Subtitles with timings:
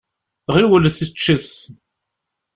[0.55, 1.49] Ɣiwlet ččet.